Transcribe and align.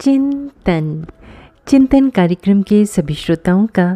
चिंतन। 0.00 1.04
चिंतन 1.66 2.08
कार्यक्रम 2.10 2.62
के 2.62 2.84
सभी 2.86 3.14
श्रोताओं 3.14 3.66
का 3.66 3.86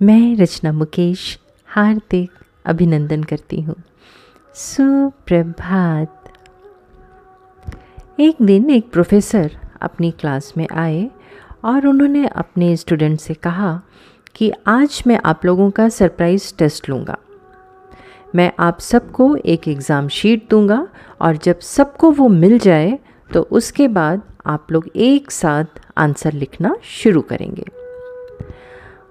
मैं 0.00 0.36
रचना 0.36 0.72
मुकेश 0.72 1.38
हार्दिक 1.68 2.30
अभिनंदन 2.66 3.22
करती 3.22 3.60
हूँ। 3.60 3.74
सुप्रभात। 4.56 6.32
एक 8.20 8.42
दिन 8.42 8.70
एक 8.70 8.90
प्रोफेसर 8.92 9.56
अपनी 9.82 10.10
क्लास 10.10 10.52
में 10.56 10.66
आए 10.72 11.08
और 11.64 11.86
उन्होंने 11.86 12.26
अपने 12.26 12.76
स्टूडेंट 12.76 13.18
से 13.20 13.34
कहा 13.34 13.80
कि 14.34 14.52
आज 14.66 15.02
मैं 15.06 15.20
आप 15.24 15.44
लोगों 15.44 15.70
का 15.70 15.88
सरप्राइज़ 15.88 16.52
टेस्ट 16.58 16.88
लूँगा। 16.88 17.18
मैं 18.34 18.52
आप 18.60 18.80
सबको 18.80 19.34
एक 19.36 19.68
एग्ज़ाम 19.68 20.08
शीट 20.08 20.50
दूँगा 20.50 20.86
और 21.20 21.36
जब 21.36 21.60
सबको 21.60 22.10
वो 22.10 22.28
मिल 22.28 22.58
जाए 22.58 22.98
तो 23.30 23.42
उसके 23.52 23.88
बाद 23.88 24.22
आप 24.46 24.72
लोग 24.72 24.88
एक 24.96 25.30
साथ 25.30 25.64
आंसर 25.96 26.32
लिखना 26.32 26.76
शुरू 26.82 27.22
करेंगे। 27.22 27.64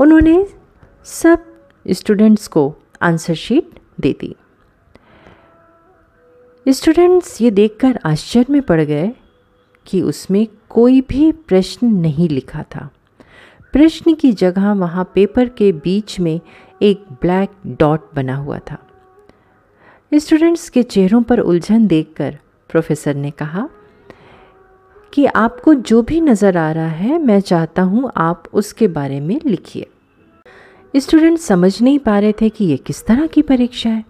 उन्होंने 0.00 0.46
सब 1.04 1.44
स्टूडेंट्स 1.90 2.48
को 2.48 2.74
आंसर 3.02 3.34
शीट 3.34 3.70
दे 4.00 4.16
दी। 4.20 4.36
स्टूडेंट्स 6.68 7.42
ये 7.42 7.50
देखकर 7.50 7.98
आश्चर्य 8.04 8.46
में 8.50 8.62
पड़ 8.62 8.80
गए 8.80 9.12
कि 9.86 10.02
उसमें 10.02 10.46
कोई 10.68 11.00
भी 11.00 11.32
प्रश्न 11.32 11.86
नहीं 11.86 12.28
लिखा 12.28 12.62
था। 12.62 12.90
प्रश्न 13.72 14.14
की 14.14 14.32
जगह 14.32 14.72
वहाँ 14.72 15.12
पेपर 15.14 15.48
के 15.48 15.72
बीच 15.72 16.20
में 16.20 16.40
एक 16.82 17.04
ब्लैक 17.12 17.50
डॉट 17.66 18.14
बना 18.14 18.36
हुआ 18.36 18.58
था। 18.58 18.78
स्टूडेंट्स 20.14 20.68
के 20.68 20.82
चेहरों 20.82 21.22
पर 21.22 21.38
उलझन 21.38 21.86
देखकर 21.86 22.38
प्रोफेसर 22.68 23.14
ने 23.14 23.30
कहा 23.30 23.68
कि 25.12 25.24
आपको 25.26 25.74
जो 25.74 26.02
भी 26.02 26.20
नज़र 26.20 26.56
आ 26.56 26.70
रहा 26.72 26.88
है, 26.88 27.18
मैं 27.18 27.40
चाहता 27.40 27.82
हूँ 27.82 28.10
आप 28.16 28.44
उसके 28.52 28.88
बारे 28.88 29.20
में 29.20 29.40
लिखिए। 29.46 29.86
स्टूडेंट 30.94 31.38
समझ 31.38 31.80
नहीं 31.82 31.98
पा 31.98 32.18
रहे 32.18 32.32
थे 32.32 32.48
कि 32.48 32.64
ये 32.64 32.76
किस 32.76 33.04
तरह 33.06 33.26
की 33.26 33.42
परीक्षा 33.42 33.90
है, 33.90 34.04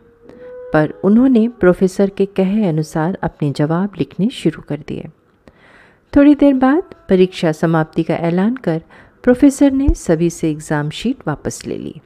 पर 0.73 0.93
उन्होंने 1.05 1.47
प्रोफेसर 1.61 2.11
के 2.11 2.27
कहे 2.27 2.67
अनुसार 2.69 3.19
अपने 3.23 3.51
जवाब 3.51 3.93
लिखने 3.99 4.29
शुरू 4.31 4.63
कर 4.63 4.85
दिए। 4.89 5.09
थोड़ी 6.13 6.35
देर 6.35 6.55
बाद 6.55 6.95
परीक्षा 7.09 7.53
समाप्ति 7.53 8.03
का 8.03 8.15
ऐलान 8.15 8.55
कर 8.57 8.81
प्रोफेसर 9.23 9.73
ने 9.73 9.89
सभी 9.95 10.31
से 10.31 10.51
एग्ज़ाम 10.51 10.91
शीट 10.91 11.27
वापस 11.27 11.63
ले 11.67 11.77
ली। 11.79 12.01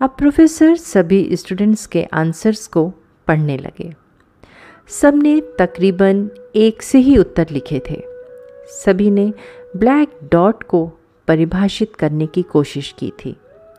अब 0.00 0.14
प्रोफेसर 0.18 0.76
सभी 0.76 1.36
स्टूडेंट्स 1.36 1.86
के 1.86 2.02
आंसर्स 2.12 2.66
को 2.66 2.88
पढ़ने 3.28 3.56
लगे। 3.58 3.92
सबने 4.90 5.40
तकरीबन 5.58 6.28
एक 6.56 6.82
से 6.82 6.98
ही 6.98 7.16
उत्तर 7.18 7.46
लिखे 7.50 7.80
थे। 7.90 8.09
सभी 8.70 9.10
ने 9.10 9.32
ब्लैक 9.76 10.18
डॉट 10.32 10.62
को 10.62 10.86
परिभाषित 11.28 11.94
करने 11.96 12.26
की 12.26 12.42
कोशिश 12.42 12.94
की 12.98 13.10
थी। 13.18 13.36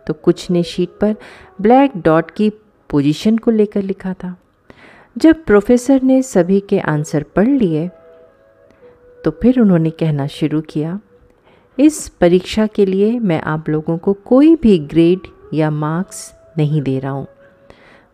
तो 0.08 0.14
कुछ 0.16 0.50
ने 0.52 0.64
शीट 0.64 0.90
पर 1.02 1.16
ब्लैक 1.62 1.98
डॉट 1.98 2.32
की 2.32 2.50
पोजीशन 2.90 3.38
को 3.38 3.52
लेकर 3.52 3.82
लिखा 3.82 4.14
था। 4.14 4.36
जब 5.16 5.44
प्रोफेसर 5.46 6.02
ने 6.02 6.22
सभी 6.24 6.60
के 6.60 6.80
आंसर 6.80 7.24
पढ़ 7.36 7.48
लिए 7.48 7.88
तो 9.24 9.32
फिर 9.32 9.60
उन्होंने 9.60 9.90
कहना 9.90 10.28
शुरू 10.28 10.62
किया, 10.64 11.00
इस 11.78 12.08
परीक्षा 12.22 12.66
के 12.68 12.86
लिए 12.86 13.20
मैं 13.20 13.42
आप 13.42 13.70
लोगों 13.70 13.98
को 13.98 14.14
कोई 14.26 14.56
भी 14.56 14.78
ग्रेड 14.80 15.28
या 15.54 15.70
मार्क्स 15.72 16.32
नहीं 16.58 16.82
दे 16.82 16.98
रहा 17.00 17.12
हूँ, 17.12 17.28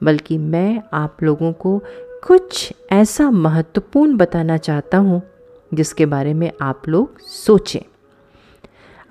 बल्कि 0.02 0.38
मैं 0.38 0.82
आप 0.94 1.24
लोगों 1.24 1.52
को 1.54 1.80
कुछ 2.28 2.74
ऐसा 2.92 3.30
महत्वपूर्ण 3.32 4.18
बताना 4.18 4.58
चाहता 4.58 4.98
हूँ 4.98 5.22
जिसके 5.74 6.06
बारे 6.06 6.34
में 6.34 6.52
आप 6.62 6.88
लोग 6.88 7.20
सोचें। 7.20 7.80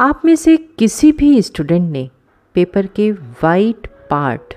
आप 0.01 0.23
में 0.25 0.37
से 0.37 0.57
किसी 0.57 1.13
भी 1.13 1.43
स्टूडेंट 1.43 1.93
ने 1.93 2.11
पेपर 2.55 2.87
के 2.87 3.13
वाइट 3.13 3.87
पार्ट 4.11 4.55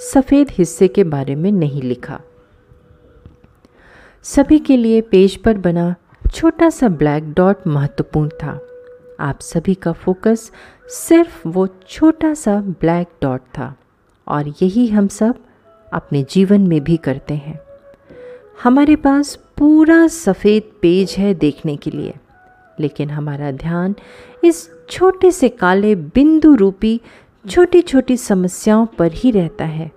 सफ़ेद 0.00 0.48
हिस्से 0.50 0.88
के 0.88 1.04
बारे 1.04 1.34
में 1.34 1.52
नहीं 1.52 1.82
लिखा। 1.82 2.20
सभी 4.22 4.58
के 4.58 4.76
लिए 4.76 5.00
पेज 5.00 5.36
पर 5.36 5.58
बना 5.58 5.94
छोटा 6.34 6.70
सा 6.70 6.88
ब्लैक 6.88 7.32
डॉट 7.32 7.66
महत्वपूर्ण 7.66 8.28
था। 8.28 8.60
आप 9.20 9.40
सभी 9.40 9.74
का 9.74 9.92
फोकस 9.92 10.52
सिर्फ़ 10.86 11.48
वो 11.48 11.66
छोटा 11.66 12.34
सा 12.34 12.60
ब्लैक 12.60 13.06
डॉट 13.22 13.40
था 13.40 13.76
और 14.28 14.48
यही 14.48 14.86
हम 14.86 15.08
सब 15.08 15.34
अपने 15.92 16.22
जीवन 16.30 16.60
में 16.60 16.84
भी 16.84 16.96
करते 16.96 17.34
हैं। 17.34 17.60
हमारे 18.62 18.96
पास 18.96 19.38
पूरा 19.58 20.06
सफ़ेद 20.06 20.62
पेज 20.82 21.14
है 21.18 21.34
देखने 21.34 21.76
के 21.76 21.90
लिए। 21.90 22.14
लेकिन 22.80 23.10
हमारा 23.10 23.50
ध्यान 23.50 23.94
इस 24.44 24.68
छोटे 24.90 25.30
से 25.30 25.48
काले 25.48 25.94
बिंदु 25.94 26.54
रूपी 26.54 27.00
छोटी 27.48 27.82
छोटी 27.82 28.16
समस्याओं 28.16 28.86
पर 28.86 29.12
ही 29.12 29.30
रहता 29.30 29.64
है। 29.64 29.90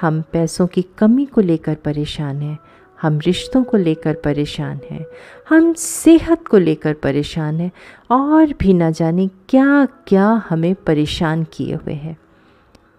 हम 0.00 0.22
पैसों 0.32 0.66
की 0.66 0.82
कमी 0.98 1.24
को 1.26 1.40
लेकर 1.40 1.74
परेशान 1.74 2.42
हैं, 2.42 2.58
हम 2.98 3.18
रिश्तों 3.18 3.62
को 3.64 3.76
लेकर 3.76 4.14
परेशान 4.14 4.80
हैं, 4.90 5.04
हम 5.48 5.72
सेहत 5.72 6.46
को 6.46 6.58
लेकर 6.58 6.94
परेशान 6.94 7.60
हैं, 7.60 7.72
और 8.10 8.54
भी 8.60 8.72
ना 8.72 8.90
जाने 8.90 9.28
क्या 9.48 9.86
क्या 10.06 10.28
हमें 10.48 10.74
परेशान 10.74 11.44
किए 11.52 11.74
हुए 11.74 11.94
हैं। 11.94 12.16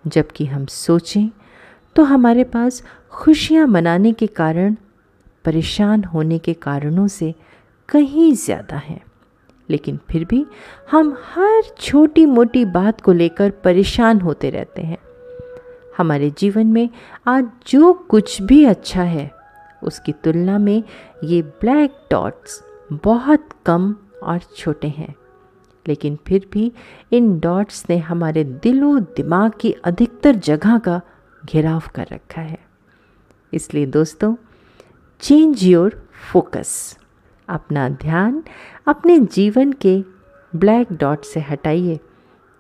जबकि 0.07 0.45
हम 0.45 0.65
सोचें 0.65 1.29
तो 1.95 2.03
हमारे 2.03 2.43
पास 2.43 2.83
खुशियाँ 3.11 3.67
मनाने 3.67 4.11
के 4.13 4.27
कारण 4.27 4.75
परेशान 5.45 6.03
होने 6.03 6.37
के 6.39 6.53
कारणों 6.53 7.07
से 7.07 7.33
कहीं 7.89 8.33
ज़्यादा 8.35 8.77
हैं। 8.77 9.01
लेकिन 9.69 9.99
फिर 10.09 10.25
भी 10.25 10.45
हम 10.91 11.15
हर 11.25 11.61
छोटी 11.79 12.25
मोटी 12.25 12.63
बात 12.65 13.01
को 13.01 13.13
लेकर 13.13 13.49
परेशान 13.63 14.21
होते 14.21 14.49
रहते 14.49 14.81
हैं। 14.81 14.97
हमारे 15.97 16.29
जीवन 16.29 16.67
में 16.67 16.89
आज 17.27 17.49
जो 17.67 17.93
कुछ 18.09 18.41
भी 18.41 18.63
अच्छा 18.65 19.03
है, 19.03 19.31
उसकी 19.83 20.11
तुलना 20.13 20.57
में 20.57 20.83
ये 21.23 21.41
ब्लैक 21.41 21.97
डॉट्स 22.11 22.61
बहुत 22.93 23.49
कम 23.65 23.95
और 24.23 24.39
छोटे 24.57 24.87
हैं। 24.87 25.13
लेकिन 25.85 26.17
फिर 26.27 26.47
भी 26.51 26.71
इन 27.11 27.39
डॉट्स 27.39 27.85
ने 27.89 27.97
हमारे 27.97 28.43
दिलो 28.43 28.99
दिमाग 28.99 29.51
की 29.61 29.71
अधिकतर 29.83 30.35
जगह 30.35 30.77
का 30.77 31.01
घेराव 31.43 31.83
कर 31.95 32.07
रखा 32.11 32.41
है। 32.41 32.59
इसलिए 33.53 33.85
दोस्तों 33.85 34.35
चेंज 35.21 35.63
योर 35.63 36.01
फोकस 36.31 36.97
अपना 37.47 37.87
ध्यान 37.89 38.43
अपने 38.87 39.19
जीवन 39.19 39.71
के 39.81 39.97
ब्लैक 40.53 40.91
डॉट 40.93 41.23
से 41.23 41.39
हटाइए, 41.39 41.99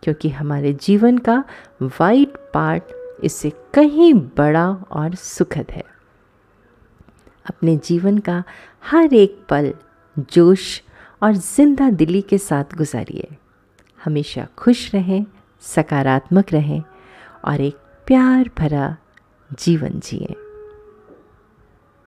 क्योंकि 0.03 0.29
हमारे 0.29 0.73
जीवन 0.73 1.17
का 1.17 1.43
वाइट 1.81 2.37
पार्ट 2.53 2.93
इससे 3.23 3.51
कहीं 3.73 4.13
बड़ा 4.37 4.67
और 4.91 5.15
सुखद 5.15 5.71
है। 5.71 5.83
अपने 7.45 7.77
जीवन 7.77 8.17
का 8.17 8.43
हर 8.83 9.13
एक 9.13 9.39
पल 9.49 9.73
जोश 10.17 10.81
और 11.21 11.33
ज़िंदा 11.33 11.89
दिली 11.91 12.21
के 12.21 12.37
साथ 12.37 12.75
गुजारिए। 12.77 13.27
हमेशा 14.01 14.47
खुश 14.57 14.93
रहें, 14.95 15.25
सकारात्मक 15.63 16.53
रहें 16.53 16.81
और 17.45 17.61
एक 17.61 17.77
प्यार 18.07 18.49
भरा 18.57 18.95
जीवन 19.59 19.99
जिए। 19.99 20.35